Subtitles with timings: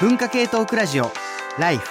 [0.00, 1.04] 文化系トークラジオ
[1.56, 1.88] ライフ。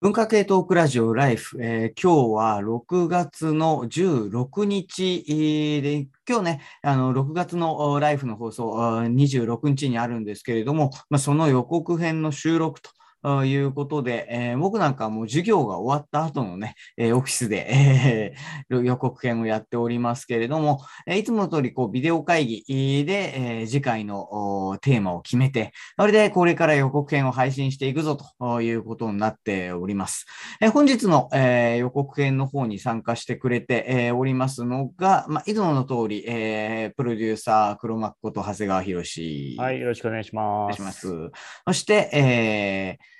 [0.00, 12.95] 文化系トークラジオライフ、えー、今日は6月の16日で、今日ね、あの、6月のライフの放送26日にあるんですけれども、まあ、その予告編の収録とと
[13.44, 30.26] いうことで、えー、僕なんかもう授業が終わった後のね、えー、オフィスで、えー、 予告編をやっておりますけれども、えいつもの通りこうビデオ会議で、え次回のテーマを決めて、それでこれから予告編を配信していくぞということになっております。
[30.60, 40.46] え本日の、え予告編の方に参加してくれて、えおりますのが、まあ、いつもの通り、えプロデューサー、黒幕こと長谷川博はい、よろしくお願いします。
[40.46, 41.30] お願いします。
[41.66, 43.15] そして、えー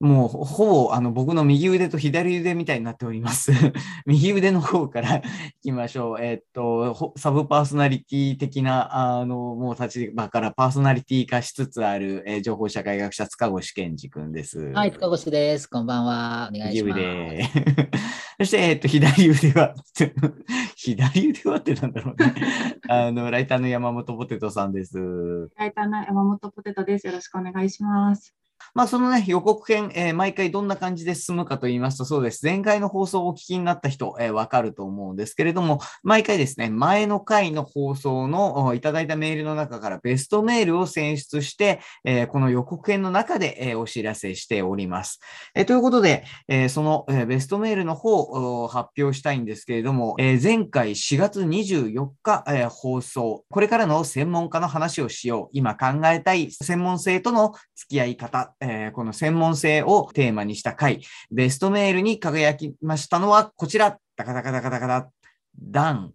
[0.00, 3.50] もうほぼあの僕の右腕と左腕みたいになっております。
[4.06, 5.22] 右腕の方からい
[5.60, 6.16] きましょう。
[6.20, 14.60] えー、っと、サブパーソナリティ的な、あの、もう立場からパーソナリティ化しつつある、えー、情報社会学者塚越健二君です。
[14.60, 15.66] はい、塚越です。
[15.66, 16.50] こんばんは。
[16.54, 17.00] お願いします。
[17.00, 17.44] 右腕。
[18.38, 19.74] そして、えー、っと、左腕は、
[20.76, 22.34] 左腕はってなんだろうね。
[22.88, 24.96] あの、ライターの山本ポテトさんです。
[25.56, 27.06] ライターの山本ポテトです。
[27.08, 28.38] よろしくお願いします。
[28.74, 32.44] まあ、そのね、予告編、えー、毎回どんな感じで進むかと言いますと、そうです。
[32.44, 45.20] 前回の放送をお聞きになった人、えー、わかると思うんですけれども、毎回ですね、前の回の放送のいただいたメールの中からベストメールを選出して、えー、この予告編の中で、えー、お知らせしております。
[45.54, 48.20] えー、ということで、えー、その、えー、ベストメールの方
[48.62, 55.48] を発表したいんですけれども、えー、前回4月24日、えー、放送、これからの専門家の話をしよう。
[55.52, 63.98] 今考えたい専門性との付き合い方、えー、この専門性をテーマにした回、ベストメールに輝きましたのはこちら。
[64.16, 65.08] ダカダカダカダカダ。
[65.60, 66.12] ダン。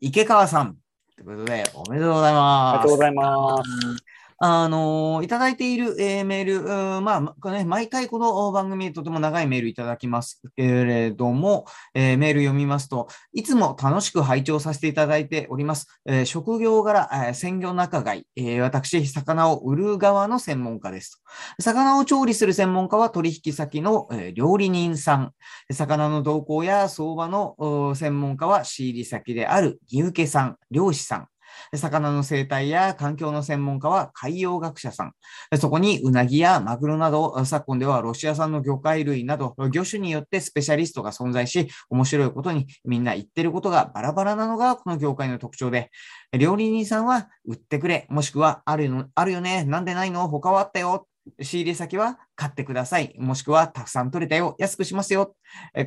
[0.00, 0.76] 池川さん。
[1.16, 2.80] ということで、おめでとうございます。
[2.80, 4.15] ありがとうございます。
[4.38, 15.86] あのいただいている、えー、メール、まあ、ね、毎回この番組とても長いメールいただきますけれども、えー、メール読みますと、いつも楽しく拝聴させていただいております。
[16.04, 21.22] えー、職業柄、えー、鮮魚仲買、えー、私、魚を売る側の専門家です。
[21.58, 25.32] 魚を調理する専門家は取引先の、えー、料理人さん。
[25.72, 31.28] 魚の動向や相場の専門家は仕入り先である牛家さん、漁師さん。
[31.74, 35.12] 魚の生態や環境の専門家は海洋学者さん。
[35.58, 45.90] そこにうなぎやマグロなど、昨今ではロシア産の魚介類など、魚種によってスペシャリストが存在し、面白いことにみんな言ってることがバラバラなのがこの業界の特徴で、
[46.36, 51.06] 料理人さんは売ってくれ、もしくはあるのあるよね、なんでないの他はあったよ。
[51.42, 53.12] 仕入れ先は買ってください。
[53.18, 54.54] もしくはたくさん取れたよ。
[54.60, 55.34] 安くしますよ。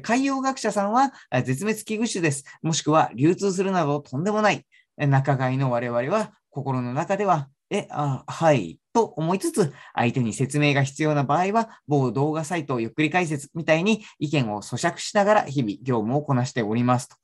[0.01, 1.13] 海洋学者さんは
[1.45, 2.43] 絶滅危惧種です。
[2.61, 4.65] もしくは流通するなどとんでもない。
[5.07, 17.17] 仲買の我々は心の中では、え、あ、はい、と思いつつ、相手に説明が必要な場合は、某動画サイトゆっくり解説みたいに意見を咀嚼しながら日々業務をこなしておりますと。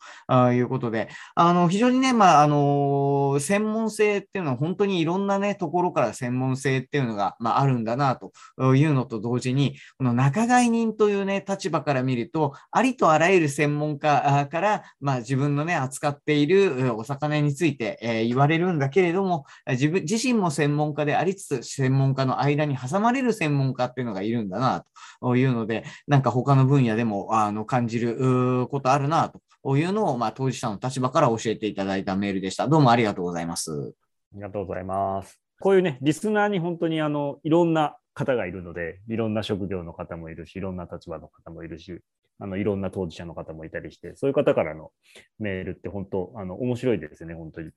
[0.53, 24.85] いうことで、あの、非常にね、まあ、あの、専門性っていうのは本当にいろんなね、ところから専門性っていうのが、まあ、あるんだなというのと同時に、この仲買人というね、立場から見ると、ありとあらゆる専門家から、まあ、自分のね、扱っているお魚について、えー、言われるんだけれども、自分自身も専門家でありつつ、専門家の間に挟まれる専門家っていうのがいるんだな、
[25.21, 29.31] というので、なんか他の分野でもあの感じることあるな、
[29.63, 32.67] というのを、まあ、当事者の立場から教えていただいたメールでした。
[32.67, 33.93] どうもありがとうございます。
[34.33, 35.39] ありがとうございます。
[35.59, 41.99] こういうね、リスナーに本当にあのいろんな方がいるので、いろんな職業の方もいるし、いろんな立場の方もいるし、
[42.39, 44.91] あのいろんな当事者の方もいたりして、そういう方からの
[45.39, 47.71] メールって本当、あの面白いですね、本当に。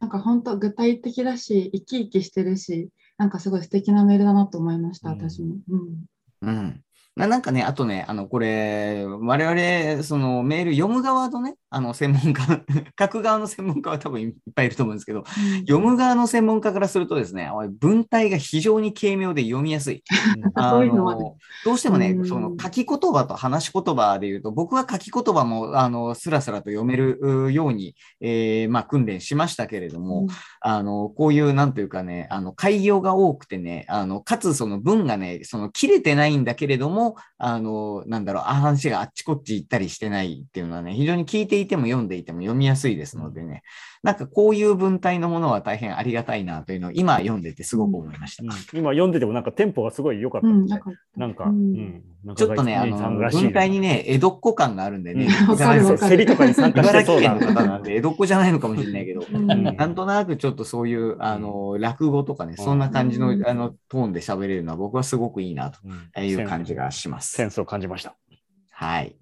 [0.00, 2.90] なんか本当具体的だし、生き生きしてるし、
[3.22, 5.54] なんかすごい素敵なメールだなと思いました、私も。
[5.68, 6.04] うん。
[6.40, 6.82] うん
[7.14, 12.42] なんかね、あとね、あの、これ、我々、そのメール読む側のね、あの、専門家、
[12.98, 15.22] 書く側の専門家は多分いっぱいいると思うんですけど、
[15.68, 20.02] 読む側の専門家からするとですね、文体が非常に軽妙で読みやすい。
[20.56, 21.34] そういうのはね。
[21.66, 30.28] どうしてもね、その書き言葉と話し言葉で言うと、僕は書き言葉も、あの、スラスラと読めるように、えー、まあ、訓練しましたけれども、うん、
[30.60, 37.01] あの、こういう、なんというかね、あの、開業が多くてね、あの、かつその文がね、その切れてないんだけれども、
[37.38, 43.62] あの、なんだろう、話があっちこっち行ったりしてないっていうのはね、非常に聞いていても読んでいても読みやすいですのでね、
[44.02, 48.44] なんかこういう文体のものは大変ありがたいなというのを今読んでてすごく思いました。
[48.44, 52.02] うん、今読んでてもなんかテンポがすごい良かったんで、うん、なんか、うん、
[52.36, 52.98] ちょっとね、あの、
[53.30, 55.28] 文体にね、江戸っ子感があるんでね、
[56.26, 59.46] とかに参加してそうな県の方なんで、江戸っ子じゃないのかもしれないけど、うん。
[59.46, 63.46] なんとなくちょっとそういう、あの、落語とかね、そんな感じの、うん。
[63.46, 65.80] あの、トーンで喋れるのは僕はすごくいいなと
[66.20, 67.32] いう感じがします。
[67.32, 68.14] センスを感じました。
[68.70, 69.16] はい。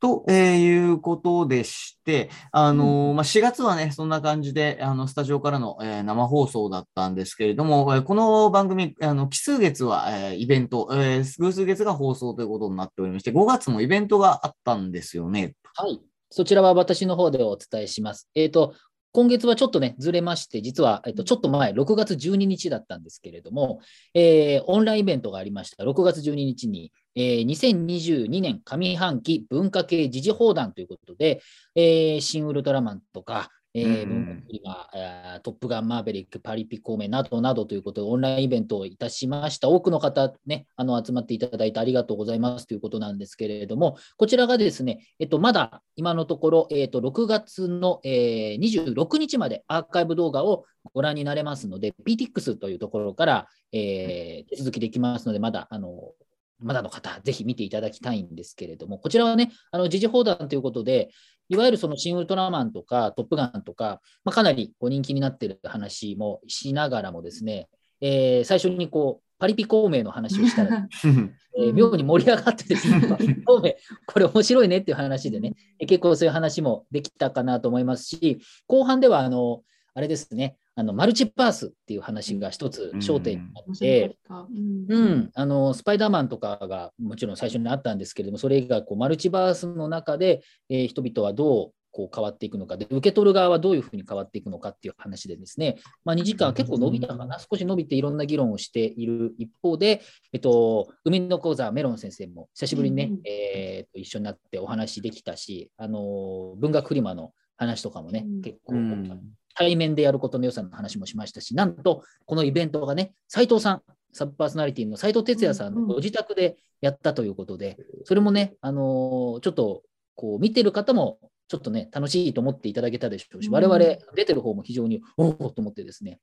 [0.00, 15.54] と、えーいうことでして、あのーまあ、4月はね、そんな感じで、あの、スタジオからの、えー生放送だったんですけれども、えーこの番組、あの、奇数月は、えーイベント、えー偶数月が放送ということになっておりまして、5月もイベントがあったんですよね。
[15.74, 16.00] はい。
[16.30, 18.28] そちらは私の方でお伝えします。
[18.34, 18.74] えっ、と、
[19.12, 23.80] 今月はちょっとね、ずれまして、実は、えっと、ちょっと前、6月12日だったんですけれども、
[24.12, 25.84] えーオンラインイベントがありました。
[25.84, 31.40] 6月12日に、えー2022年上半期文化系時事放談ということで、
[31.74, 39.68] えーシン・ウルトラマンとか、えーうん文化フリマえートップガンマーベリック、パリピ孔明などなどということで、オンラインイベントをいたしました。
[39.70, 56.12] 多くの方、ね、あの集まっていただいてありがとうございますということなんですけれども、こちらがですね、えっと、まだ今のところ、えっと、6月の、えー26日までアーカイブ動画をご覧になれますので、PTX というところから、えー手続きできますので、まだ、あの、
[56.60, 61.10] まだの方、ぜひ見ていただきたいんですけれども、こちらはね、あの時事放談ということで、
[61.48, 67.68] いわゆるそのシン・ウルトラマンとかトップガンとか、まあ、かなりこう人気になっている話もしながらもですね、
[68.00, 70.88] えー最初にこうパリピ孔明の話をしたら、
[71.58, 73.00] えー妙に盛り上がってですね、
[73.44, 73.74] 孔明、
[74.06, 79.62] これ面白いねっていう話でね、えー結構そういう話もできたかなと思いますし、後半では、あの、
[79.96, 84.18] あれですね、あのマルチバースっていう話が一つ焦点にな面って。
[84.28, 84.86] うん。
[84.88, 100.02] うん、あのスパイダーマンとかがもちろん最初にあったんですけれども、それ以外こうマルチバースの中で、えー人々はどうこう変わっていくのかで、受け取る側はどういうふうに変わっていくのかっていう話でですね、まあ、2時間結構伸びたかな、少し伸びていろんな議論をしている一方で、
[100.34, 103.20] えっと、海の講座メロン先生も久しぶりにね、うんうん。
[103.24, 108.42] えーと一緒になってお話できたし、あの文学フリマの話とかもね、うん。
[108.42, 109.20] 結構、うん
[109.56, 113.82] 対面でやることの良さの話もしましたし、なんと、このイベントがね、斉藤さん、
[114.12, 119.82] サブパーソナリティの斉藤哲也さんのご自宅でやったということで、それもね、あのーちょっと
[120.14, 121.18] こう見てる方も、
[121.48, 123.54] ちょっとね、楽しいと思っていただけたでしょうし、うん。
[123.54, 123.78] 我々
[124.14, 126.18] 出てる方も非常に、おおと思ってですね、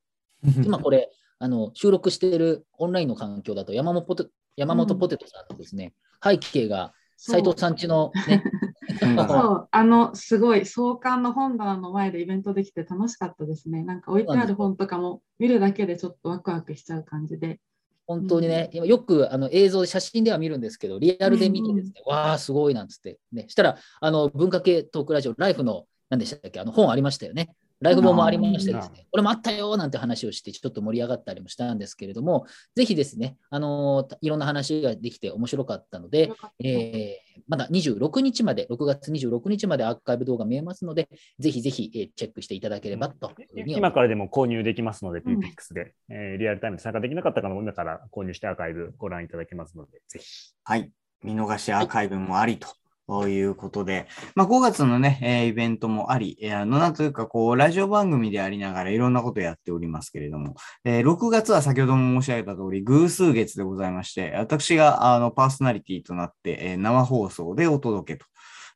[0.63, 1.09] 今これ、
[1.39, 5.93] あの収録しているオンラインの環境だと山本ポテ、山本ポテトさんのですね、
[6.23, 13.83] 背景が斉藤さんちのね、う んそう、あの、すごい、創刊の本棚の前でイベントできて楽しかったですね。
[13.83, 17.59] なんか置いてある本とかも見るだけでちょっとワクワクしちゃう感じで。
[18.05, 27.49] 本当にね、今よくあの映像、写真では見るんですけど、リアルで見てですね、わあ、すごいなんつって、ね、したら、あの文化系トークラジオ、ライフの、何でしたっけ、あの本ありましたよね。
[27.83, 32.45] ライフ本もありましてですね、これもあったよなんて話をして、ちょっと盛り上がったりもしたんですけれども、
[32.75, 36.31] ぜひですね、あのいろんな話ができて面白かったので、
[36.63, 41.09] えーまだ26日まで、6月26日までアーカイブ動画見えますので、
[41.39, 43.77] ぜひぜひ、えーチェックしていただければというふうに思います。
[43.79, 50.53] 今からでも購入できますので、うん PTX で、えーリアルタイムで参加できなかった方も今から購入してアーカイブご覧いただけますので、ぜひ。
[50.63, 50.91] はい。
[51.23, 52.67] 見逃しアーカイブもありと。
[52.67, 52.71] い
[53.07, 60.55] ということで、まあ、5月のね、えーイベントもあり、えーあの、なんというか、こう、ラジオ番組でありながらいろんなことやっておりますけれども、
[60.85, 68.23] えー6月は先ほども申し上げた通り、偶数月でございまして、私が、あの、パーソナリティとなって、えー生放送でお届け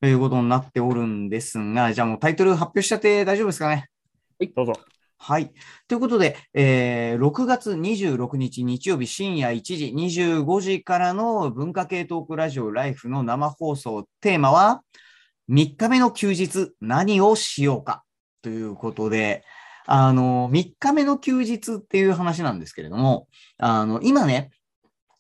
[0.02, 3.88] ということになっておるんですが、じゃあもうタイトル発表しちゃって大丈夫ですかね？
[4.40, 4.74] はいどうぞ。
[5.20, 5.52] はい。
[5.88, 14.84] ということで、えー6月26日日曜日深夜1時25時からの文化系トークラジオライフの生放送テーマは
[15.50, 18.04] 3日目の休日何をしようか
[18.42, 19.44] ということで、
[19.88, 23.28] あの、3日目の休日っていう話なんですけれども、
[23.58, 24.52] あの、今ね、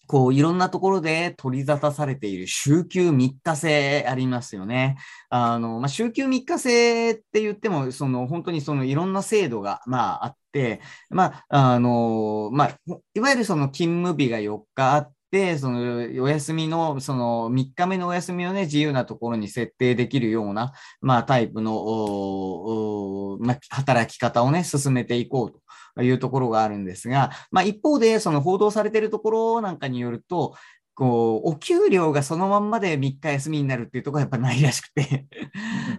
[0.08, 4.98] こう、いろんなところで取り沙汰されている週休3日制ありますよね。
[5.30, 12.78] あの、まあ、週休3日制って言っても、その、本当にそのいろんな制度が、まあ、あって、まあ、あの、まあ、
[13.14, 15.80] いわゆるその勤務日が4日あって、その
[16.24, 20.72] お休みの、その3日目のお休みをね、自由なところに設定できるような、
[21.02, 21.74] まあ、タイプの、
[23.40, 25.62] まあ、働き方をね、進めていこう
[25.96, 30.56] というところがあるんですが、まあ、一方で、その報道されているところなんかによると、
[30.98, 35.28] こう、お給料がそのまんまで3日休みになるっていうところはやっぱないらしくて、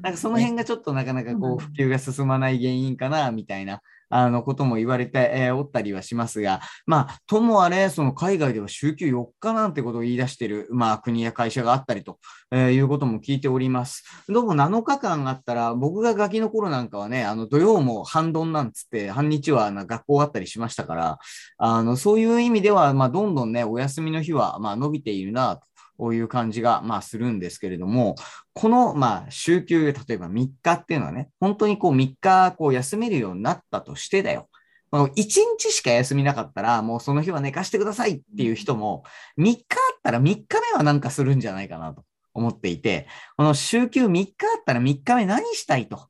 [0.03, 3.81] なんかその辺がちょっとなかなかこう、普及が進まない原因かな、みたいな。
[4.11, 12.19] あのことも言われて、えーおったりはしますが、まあ、ともあれ、その海外では週休4日なんてことを言い出している、まあ、国や会社があったりと、
[12.51, 14.05] えーいうことも聞いております。
[14.29, 21.19] どうも7日間あったら、僕がガキの頃なんかはね、あの土曜も半ドンなんつって、半日はな学校あったりしましたから、
[21.59, 25.61] あのそういう意味では、まあ、どんどんね、お休みの日は、まあ、伸びているな、
[25.99, 28.15] こういう感じが、まあ、するんですけれども、
[28.55, 34.49] この、まあ、週休、例えば3日っていうのはね、本当にこう3日、こう休めるようになったとしてだよ。
[34.93, 39.03] 1日しか休みなかったら、もうその日は寝かしてくださいっていう人も、
[39.39, 46.09] 3日あったら3日目はなんかするんじゃないかなと思っていて、この週休3日あったら3日目何したいと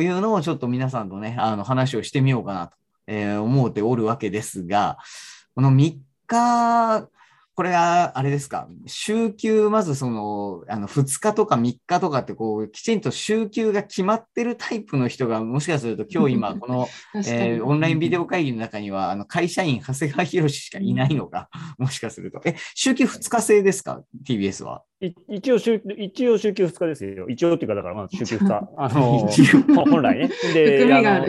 [0.00, 2.76] いうのをちょっと皆さんとね、あの話をしてみようかなと、
[3.06, 4.98] えー、思っておるわけですが、
[5.54, 7.08] この3日、
[7.56, 21.48] これは、あれですか、週休、まずその、あの、2日とか3日とかって、こう、きちんと週休が決まってるタイプの人が、もしかすると今日今、 この、えー、オンラインビデオ会議の中には、あの、会社員、長谷川博しかいないのか、
[21.78, 22.42] もしかすると。
[22.44, 24.82] え、週休2日制ですか ?TBS は。
[25.00, 27.26] 一応週、一応週休2日ですよ。
[27.30, 28.68] 一応っていうか、だから、まあ、週休2日。
[28.76, 29.30] あの、
[29.88, 30.30] 本来ね。
[30.52, 31.24] で、あの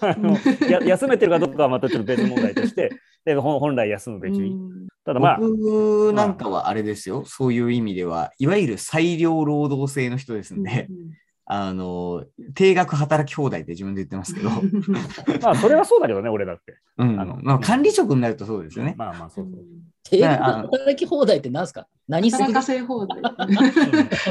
[0.00, 0.38] あの
[0.68, 2.90] や、休めてるかどうかはまたちょっと別問題として、
[3.24, 4.52] で本来休むべき。
[5.04, 5.38] ただまあ。
[5.40, 10.88] 僕なんかはあれですよ、そういう意味では、いわゆる裁量労働制の人ですんで、
[11.52, 12.24] あの、
[12.54, 14.50] 定額働き放題って自分で言ってますけど。
[15.42, 16.76] まあ、それはそうだけどね、俺だって。
[16.98, 17.20] うん。
[17.20, 18.94] あのまあ、管理職になるとそうですよね。
[18.96, 19.64] まあまあ、そうそう。
[20.04, 21.88] 定額働き放題って何すか？
[22.06, 23.20] 何するかせ放題。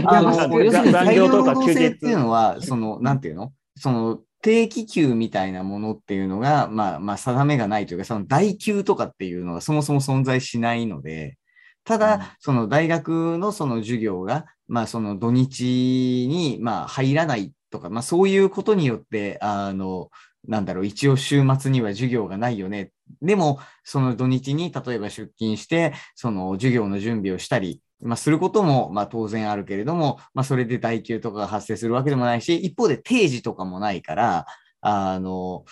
[0.06, 3.52] あの、要するに裁量労働制っていうのは、その、なんていうの？
[3.76, 11.38] その、定期給みたいなものっていうのが、まあ、まあ、定めがないというか、その代給とかっていうのがそもそも存在しないので、
[11.84, 20.10] ただ、その大学のその授業が、まあ、その土日に、まあ、入らないとか、まあ、そういうことによって、あの、
[20.48, 22.92] なんだろう、一応週末には授業がないよね。
[23.22, 34.46] でも、その土日に例えば出勤して、その授業の準備をしたり、まあ、することも、まあ、当然あるけれども、まあ、それで代休とかが発生するわけでもないし、一方で定時とかもないから、
[34.82, 35.66] あの、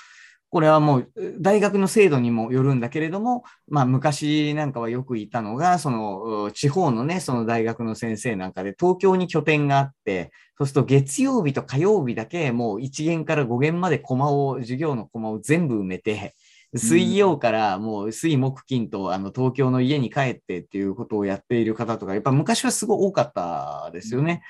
[0.50, 16.34] これはもう大学の制度にもよるんだけれども、まあ昔なんかはよくいたのが、その地方のね、その大学の先生なんかで東京に拠点があって、そうすると月曜日と火曜日だけもう1限から5限までコマを、授業のコマを全部埋めて、
[16.76, 24.44] 水曜からもう水木金とあの東京の家に帰ってっていうことをやっている方とか、やっぱ昔はすごい多かったですよね。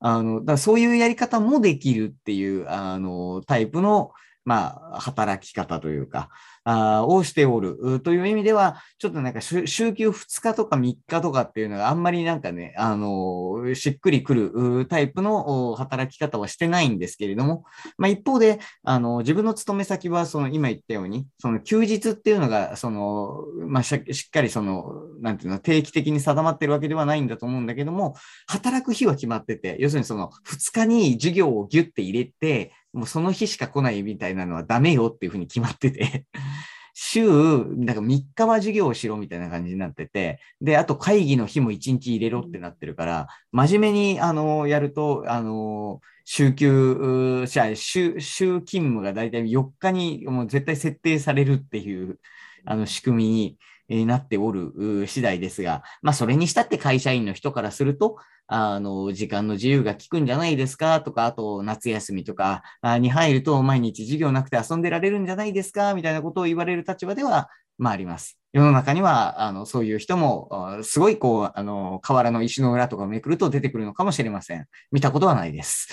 [0.00, 4.10] あの、だそういうやり方もできるっていう、あの、タイプの、
[4.44, 6.28] まあ、働き方というか、
[6.64, 8.00] あをしておる。
[8.00, 17.64] という意味では、ちょっとなんか週休2日とか3日とかっていうのがあんまりなんかね、あの、しっくりくるタイプの働き方はしてないんですけれども、
[17.98, 24.84] まあ一方で、あの、自分の勤め先はその今言ったように、その休日っていうのが、その、まあしっかりその、
[25.20, 28.14] なんていうの、定期的に定まってるわけではないんだと思うんだけども、
[28.46, 36.26] 働く日は決まってて、要するにその2日に授業をギュッて入れて、もうその日しか来ないみたいなのはダメよっていうふうに決まってて。
[36.94, 52.18] 週、なんか3日は授業をしろみたいな感じになってて、で、あと会議の日も1日入れろってなってるから、真面目に、あの、やると、あの、週休、じゃ週、週勤務がだいたい4日にもう絶対設定されるっていう、
[52.64, 53.58] あの、仕組みに、
[54.06, 58.16] なっておる次第ですが、まあ、それにしたって会社員の人からすると、
[58.54, 61.00] あの、時間の自由が効くんじゃないですか？
[61.00, 62.62] とか、あと、夏休みとか
[63.00, 65.94] に入ると毎日授業なくて遊んでられるんじゃないですか？
[65.94, 68.38] みたいなことを言われる立場では、まあ、あります。
[68.52, 70.50] 世の中には、あの、そういう人も、
[70.82, 74.66] すごい、こう、あの、河原の石の裏とかめくると出てくるのかもしれません。
[74.90, 75.88] 見たことはないです。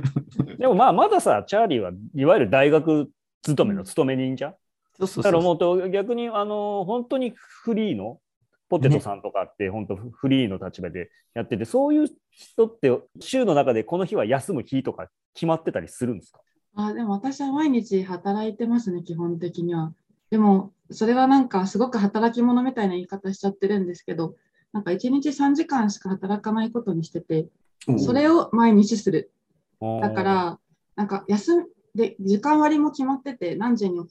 [0.58, 3.10] でもまあ、まださ、チャーリーはいわゆる大学
[3.42, 4.54] 勤めの勤め人じゃん？
[4.98, 8.18] そうそうだからもうと逆にあの本当にフリーの
[8.70, 16.40] ポテトさんとかって本当フリーの立場でやってて、ね、そういう人って週の中でこの日は休む日とか決まってたりするんですか？
[16.76, 19.92] あでも私は毎日働いてますね、基本的には。
[20.30, 24.36] でも、それはなんかすごく働き者みたいな言い方しちゃってるんですけど、
[24.72, 27.46] なんか1日3時間しか働かないことにしてて、
[27.98, 29.32] それを毎日する。
[29.80, 30.58] だから、
[30.94, 34.06] なんか休んで、時間割も決まってて、何時に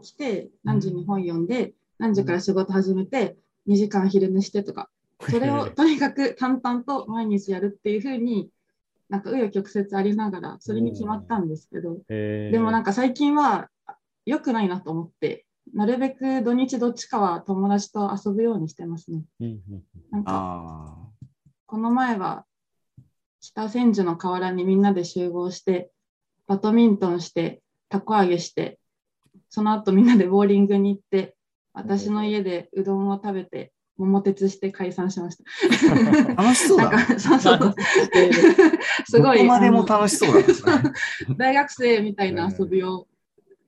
[0.00, 3.36] 起きて、何時に本読んで、何時から仕事始めて、
[3.68, 4.90] 2時間昼寝してとか、
[5.30, 8.50] それをとにかく淡々と毎日やるっていうふうに、
[9.08, 13.70] なんか紆余曲折ありながら、それに決まったんですけど、でもなんか最近は
[14.26, 19.24] 良くないなと思って、なるべく土日どっちかは友達と遊ぶようにしてますね。
[20.10, 21.10] なんか、
[21.66, 22.44] この前は
[23.40, 25.90] 北千住の河原にみんなで集合して、
[26.46, 28.78] バドミントンして、たこ揚げして、
[29.50, 31.33] その後みんなでボーリングに行って、
[31.74, 35.44] 私の家でうどんを食べて、桃鉄して解散しました。
[36.34, 37.18] 楽しそうだ、ね。
[37.18, 37.74] そうそう。
[39.06, 39.38] すごい。
[39.38, 40.92] どこまでも楽しそうだ、ね、
[41.36, 43.06] 大学生みたいな遊びを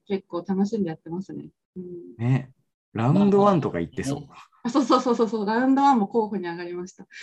[0.08, 1.50] 結構楽しんでやってますね。
[1.76, 2.50] うん、ね。
[2.92, 4.22] ラウンドワンとか行ってそう。
[4.62, 7.06] あそうそうそうそうそう、ラウンドワンも候補に上がりました。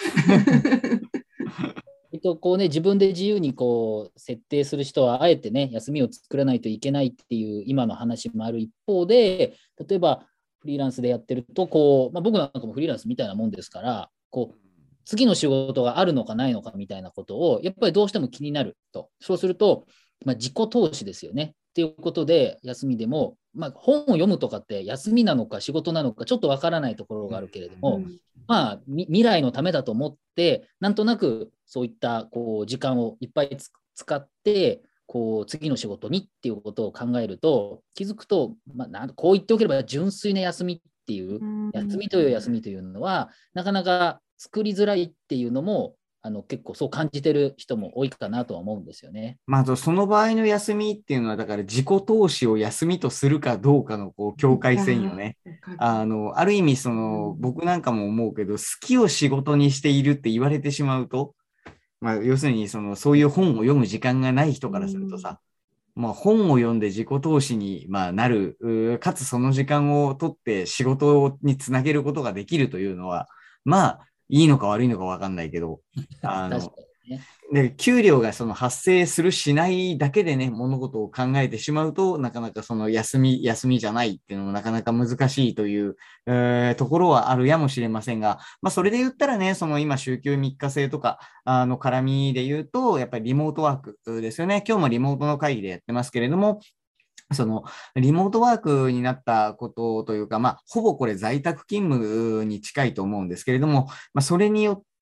[2.14, 9.56] えっと、こうね、自分で自由にこう設定する人は、あえてね、休みを作らないといけないっていう今の話もある一方で、
[9.90, 10.28] 例えば
[10.64, 14.58] フリーランスでやってると、こう、まあ、僕なんかもフリーランスみたいなもんですから、こう、
[15.06, 19.10] 次の仕事があるのかないのかみたいなことを、やっぱりどうしても気になると。
[19.20, 19.86] そうすると、
[20.26, 21.56] まあ、自己投資ですよね。
[21.72, 28.18] っていうことで、休みでも、まあ、本を読むとかって休みなのか仕事なのかちょっとわからないところがあるけれども、うん
[28.48, 41.40] まあ、み未来のためだと思って、なんとなくそういったこう時間をいっぱいつ使って、こう次の仕事にっていうことを考えると、気づくと、まあ、なんこう言っておければ純粋な休みっていう、
[41.74, 45.96] 休みという休みというのは、なかなか作りづらいっていうのも、
[46.26, 49.38] あの結構そう感じてる人も多いかなとは思うんですよね。
[49.46, 55.36] まあ、その場合の休みっていうのは、だから自己投資を休みとするかどうかのこう境界線よね。。
[55.78, 61.36] あの、ある意味、その、僕なんかも思うけど、好きを仕事にしているって言われてしまうと、
[62.04, 65.40] まあ、要するに、その、そういう本を読む時間がない人からするとさ、
[65.96, 73.30] まあ、本を読んで自己投資に、まあ、なる、かつその時間を取って仕事につなげることができるというのは、
[73.64, 75.80] まあ、いいのか悪いのかわかんないけど、
[76.22, 76.74] あの、
[77.52, 85.96] で、給料がその発生するしないだけでね、物事を考えてしまうと、なかなかその休み、休みじゃないっていうのもなかなか難しいという、
[86.26, 94.64] えーところはあるやもしれませんが、まあそれで言ったらね、その今週休3日制とか、あの絡みで言うと、やっぱりリモートワークですよね。
[94.68, 96.62] 今日もリモートの会議でやってますけれども、
[97.34, 97.64] その
[97.96, 104.93] リモートワークになったことというか、まあ、ほぼこれ在宅勤務に近いと思うんですけれども、まあ、それによって、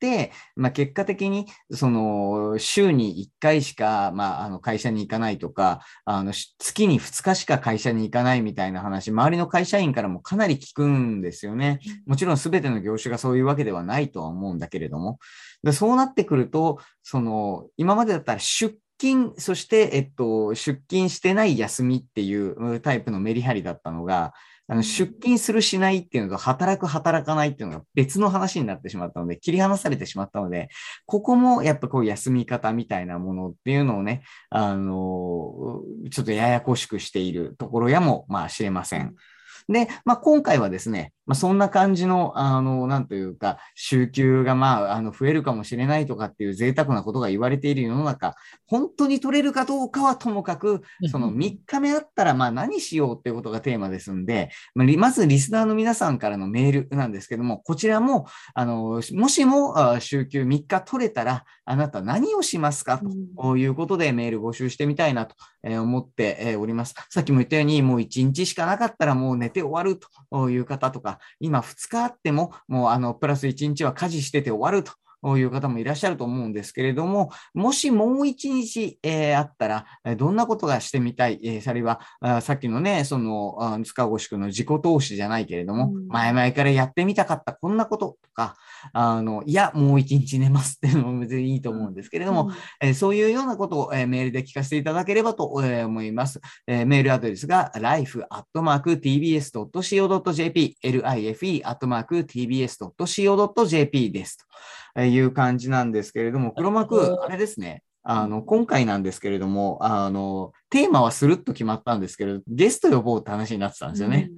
[0.56, 11.80] まあ、結果的に、その、週に1回しか、まあ、あの、会社に行かないとか、あの、し月に2日しか会社に行かないみたいな話、周りの会社員からもかなり聞くんですよね。
[12.06, 15.20] もちろん全ての業種がそういうわけではないとは思うんだけれども。
[15.64, 24.34] でそうなってくると、その、今までだったら出勤、そして、えっと、出勤してない休みっていううんタイプのメリハリだったのが、
[24.72, 30.70] あの出勤するしないっていうのと働く働かないっていうのが別の話になってしまったので、切り離されてしまったので、
[31.06, 39.14] ここもやっぱこう休み方みたいなものっていうのをね、あの、ちょっとややこしくしているところやも、まあ知れません。
[39.68, 50.82] で、まあ、今回はですね、まあ、そんな感じの、あの、なんというか、週休が、まあ、あの、増えるかもしれないとかっていう贅沢なことが言われている世の中、本当に取れるかどうかはともかく、
[51.12, 63.00] その3日目あったら、まあ、何しようっていうことがテーマですんで、まあリまずリスナーの皆さんからのメールなんですけども、こちらも、あの、もしも、あ週休3日取れたら、あなた何をしますか？
[63.40, 66.96] ということでメール募集してみたいなとえー思ってえーおります。
[67.10, 70.00] さっきも言ったように、もう1日しかなかったらもう寝て終わる
[70.32, 74.94] という方とか、今2日あっても、もうあの、プラス1日は家事してて終わると。
[75.38, 88.56] いう方もいらっしゃると思うんですけれども、もしもう一日、えーあったら、えーどんなことがしてみたい、えーそれは、あさっきのね、その、あ塚越君の自己投資じゃないけれども、うん前々からやってみたかったこんなこととか、
[88.94, 96.40] あの、いや、もう一日寝ますっていうのも別にいいと思うんですけれども、えーそういうようなことを、えーメールで聞かせていただければと、えー思います。
[96.68, 100.78] えーメールアドレスが life.tbs.co.jp、
[102.82, 104.38] life.tbs.co.jp です。
[104.96, 107.84] という感じなんですけれども、黒幕、あれですね。
[108.04, 114.32] あの、今回なんですけれども、あの、テーマはスルッと決まったんですけれど、ゲスト呼ぼうって話になってたんですよね。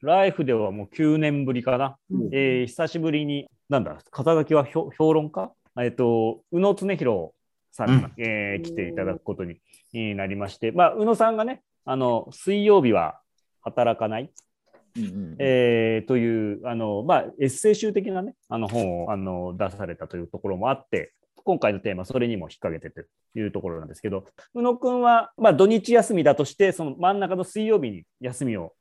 [0.00, 1.96] ライフではもう9年ぶりかな。
[2.10, 2.30] うん。
[2.32, 5.52] えー久しぶりに、なんだ、肩書きは評評論家？
[5.78, 7.30] えっ、と、宇野恒弘
[7.70, 8.24] さんが、うん。
[8.24, 9.56] えー来ていただくことに
[9.92, 13.20] になりまして、まあ、宇野さんがね、あの、水曜日は
[13.60, 14.30] 働かない、
[14.96, 21.12] うんうんえーという、あの、まあ、エッセイ集的なね、あの本をあの出されたというところもあって、
[21.44, 22.90] 今回のテーマ、それにも引っ掛けて
[23.34, 24.24] というところなんですけど、
[24.54, 28.74] 宇野くんは、まあ、土日休みだとして、その真ん中の水曜日に休みを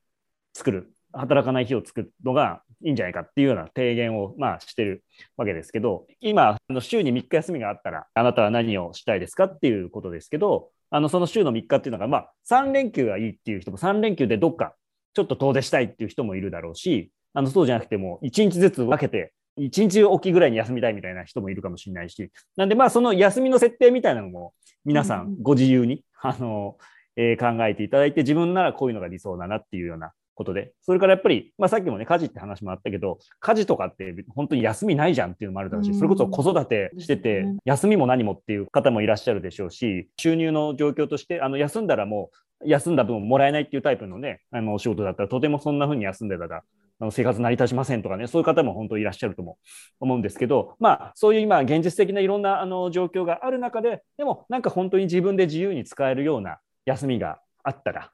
[0.54, 5.04] 作る、働かない日を作るのがいいんじゃないかっていうような提言を、まあ、してる
[5.38, 14.76] わけですけど、今、あの週に3日休みがあったら、あなたは何をしたいですかっていうことですけど、あのその週の3日っていうのが、まあ、3連休がいいっていう人も、3連休でどっか
[15.13, 24.54] ちょっと遠出したいっていう人もいるだろうし、あのそうじゃなくても、1日ずつ分けて、1日おきぐらいに休みたいみたいな人もいるかもしれないし、なんで、まあ、その休みの設定みたいなのも、
[24.86, 25.36] 皆さうん。
[25.41, 26.78] ご自由に、あの、
[27.15, 35.95] えー考えていただいて、自分ならこういうのが理想だなっていうようなことで、それからやっぱり、まあ、さっきもね、家事って話もあったけど、家事とかって本当に休みないじゃんっていうのもあるだろうし、うん。
[35.98, 46.63] それこそ子育てしててうん、休みも何もっていう方もいらっしゃるでしょうし、収入の状況として、あの休んだらもう、休んだ分もらえないっていうタイプのね、あのお仕事だったら、とてもそんな風に休んでたら、
[47.02, 49.58] あの生活成り立ちませんとかね、そういう方も本当いらっしゃるとも
[50.00, 58.12] 思うんですけど、まあ、そういう今、現実的ないろんなあの状況がある中で、でもなんか本当に自分で自由に使えるような休みがあったら、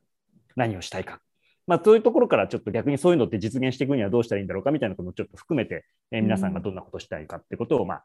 [0.56, 1.20] 何をしたいか。
[1.68, 8.04] まあ、そういうところからちょっと逆にそういうのって実現していくにはどうしたらいいんだろうかみたいなこともちょっと含めて、えー皆さんがどんなことしたいかってことを、まあ、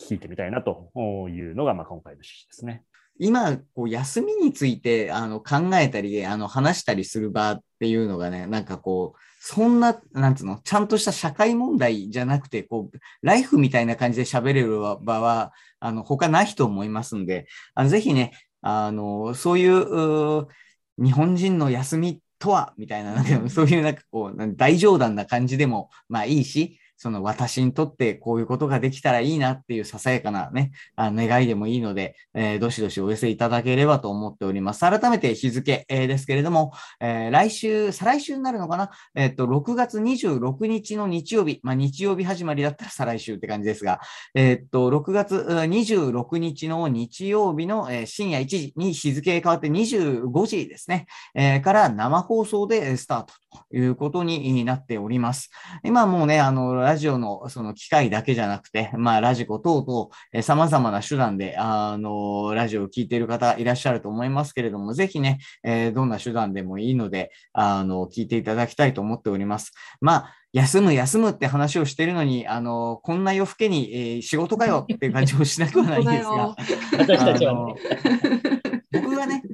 [0.00, 0.90] 聞いてみたいなと
[1.28, 2.84] いうのが、まあ、今回の趣旨ですね。
[3.18, 20.48] 今、こう休みについてあの考えたり、あの話したりする場っていうのがね、なんかこう、そんな、なんつうの、ちゃんとした社会問題じゃなくて、こう、ライフみたいな感じで喋れる場は、あの、他ないと思いますんで、あのぜひね、あの、そういう、う
[20.96, 34.82] 日本人の休みとは、みたいな、そういうなんかこう、大冗談な感じでも、まあいいし、その私にとってこういうことができたらいいなっていうささやかなね、あ願いでもいいので、えーどしどしお寄せいただければと思っております。
[34.82, 38.90] 改めて日付、えーですけれども、えー来週、再来週になるのかな？
[39.16, 44.00] えっと、6月26日の日曜日、まあ日曜日始まりだったら再来週って感じですが、
[44.34, 53.41] えっと、6月26日の日曜日の、深夜1時に日付変わって25時ですね、えから生放送でスタート。
[53.72, 55.50] いうことになっております。
[55.84, 69.72] 今もうね、あの、ラジオのその機械だけじゃなくて、まあ、ラジコ等々、えー様々な手段で、あの、ラジオを聞いている方いらっしゃると思いますけれども、ぜひね、えーどんな手段でもいいので、あの、聞いていただきたいと思っております。
[70.00, 76.56] まあ、休む休むって話をしてるのに、あの、こんな夜更けに、えー仕事かよっていう感じもしなくはないんですが、
[76.98, 77.74] 私たちはね、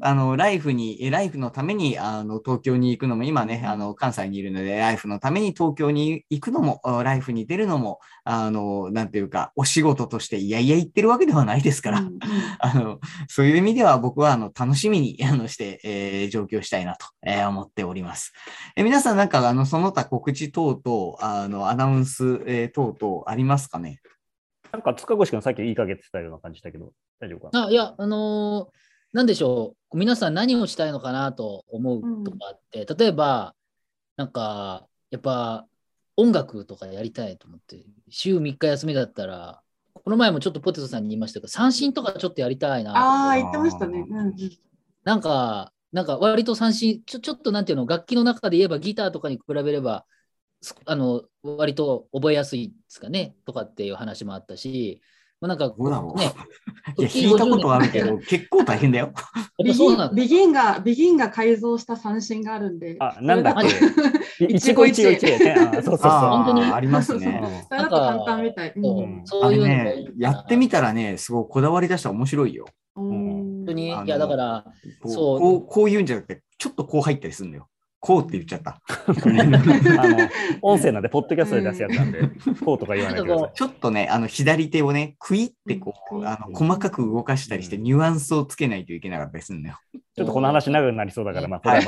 [0.03, 12.03] あの、ライフに、えライフのために、あの、東京に行くのも、今ね、あの、関西にいるので、ライフのために東京に行くのも、あライフに出るのも、あの、なんていうか、お仕事として、いやいや言ってるわけではないですから、
[12.59, 18.33] あの、そういう意味では僕は、あの、楽しみに、あの、して、えー上京したいなと、えー思っております。
[18.77, 24.01] え皆さんなんか、あの、その他告知等々、あの、アナウンス、えー等々ありますかね？
[24.71, 27.69] なんか塚越君さっき言いかけてたような感じだけど、大丈夫かな？
[27.69, 33.55] あいや、あのーなんでしょう、皆さん何をしたいのかなと思うとかあって、例えば、
[34.17, 35.67] なんか、やっぱ
[36.17, 39.63] 音楽とかやりたいと思って、週3日休みだったら、
[39.95, 44.05] この前もちょっとポテトさんに言いましたけど、三振とかちょっとやりたいなとああ、言ってましたね。
[44.09, 44.35] うんうん。
[45.05, 50.05] なんか、なんか割と三振、ちょちょっとなんていうの、楽器の中で言えばギターとかに比べれば、
[50.61, 55.01] すあの割と覚えやすいですかねとかっていう話もあったし、
[55.41, 56.33] まあ、なんかどうだろうね、
[56.99, 59.13] いや、聞いたことはあるけど、結構大変だよ。
[59.65, 60.11] ビギン。
[60.15, 62.97] ビギンが、ビギンが改造した三振があるんで。
[62.99, 63.55] あ、なんだっ
[64.39, 64.45] け？
[64.47, 65.39] 一期一会一会
[65.75, 66.11] そうそうそう。
[66.11, 66.63] あ本当に？
[66.63, 67.41] ーありますうんね。
[67.69, 68.73] それだと簡単みたい。
[68.75, 72.67] そううんそういうね、やってみたらね、すごいこだわり出したら面白いよ。
[72.97, 74.65] うん本当に、いや、だから、
[75.03, 77.69] こうそうこうこういうんじゃなくて、ちょっとこう入ったりするんだよ。
[78.01, 78.81] こうって言っちゃった。
[78.89, 80.29] あの、
[80.63, 82.21] 音声なんで、ポッドキャストで出すやつなんで、
[82.65, 83.51] こうとか言わないでください。
[83.55, 89.79] ちょっとね、あの左手をね、クイってこう、うんあの細かく動かしたりして、うんニュアンスをつけないといけなかったりするんだよ。
[90.15, 91.83] ちょっとこの話長くなりそうだから、まあ、これは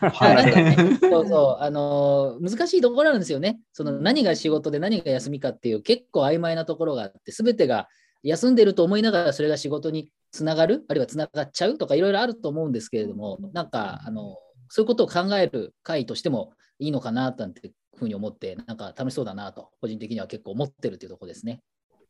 [0.00, 0.10] また。
[1.10, 3.60] そうそう、あのー難しいところなんですよね。
[3.72, 7.88] その何が仕事で何が休みかっていう結構曖昧なところがあって、すべてが
[8.22, 14.36] 休んでると思いながらそれが仕事につながる、あるいはつながっちゃうとかいろいろあると思うんですけれども、なんか、あの
[14.70, 21.60] そういうことを考える会としてもいいのかななんてふうに思って、なんか楽しそうだなと、個人的には結構思ってるっていうところですね。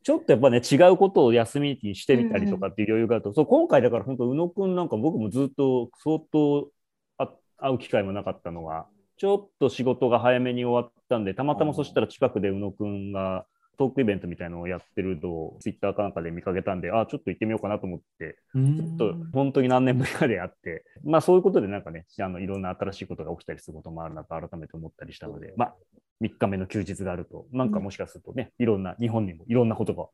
[0.03, 6.71] ちょっとやっぱね、違うことを休みにしてみたりとかっていう余裕があると、そう今回だから本当、宇野くんなんか僕もずっと相当
[7.17, 13.47] あ会う機会もなかったのが、ちょっと仕事が早めに終わったんで、たまたまそしたら近くで宇野くんが
[13.81, 25.75] トークイベントみたいなのをやってるのをツイッターかなんかで見かけたんで、あちょっと行ってみようかなと思って、ちちょっと本当に何年ぶりかであって、まあそういうことでなんかね、あのいろんな新しいことが起きたりすることもあるなと改めて思ったりしたので、まあ
[26.23, 30.09] 3日目の休日があると、なんかもしかするとね、いろんな、日本にもいろんなことが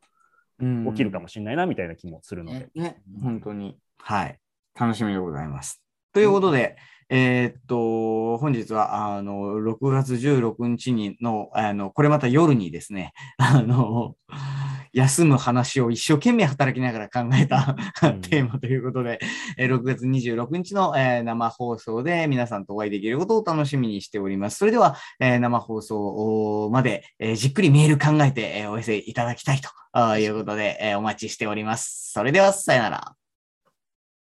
[0.93, 3.77] 起きるかもしれないなみたいな気もするので、ねね、本当に。
[3.99, 4.39] はい。
[4.79, 5.83] 楽しみでございます。
[6.13, 6.77] ということで、
[7.09, 14.17] えーっと、本日は、あの、6月16日にの、あの、これまた夜にですね、 あの、
[14.93, 19.21] 休む話を一生懸命働きながら考えたうんテーマということで、
[19.59, 24.57] えー6月26日の、えー生放送で皆さんとお会いできることを楽しみにしております。
[24.57, 32.11] それでは、えー生放送まで、えーじっくりメール考えて、えーお寄せいただきたいということで、えーお待ちしております。
[32.13, 33.26] それでは、さよなら。